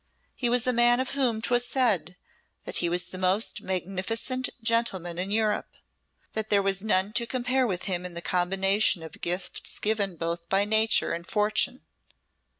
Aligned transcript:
He 0.35 0.49
was 0.49 0.65
a 0.65 0.73
man 0.73 0.99
of 0.99 1.11
whom 1.11 1.43
'twas 1.43 1.63
said 1.67 2.15
that 2.65 2.77
he 2.77 2.89
was 2.89 3.05
the 3.05 3.19
most 3.19 3.61
magnificent 3.61 4.49
gentleman 4.63 5.19
in 5.19 5.29
Europe; 5.29 5.75
that 6.33 6.49
there 6.49 6.63
was 6.63 6.83
none 6.83 7.13
to 7.13 7.27
compare 7.27 7.67
with 7.67 7.83
him 7.83 8.03
in 8.03 8.15
the 8.15 8.21
combination 8.23 9.03
of 9.03 9.21
gifts 9.21 9.77
given 9.77 10.15
both 10.15 10.49
by 10.49 10.65
Nature 10.65 11.13
and 11.13 11.27
Fortune. 11.27 11.81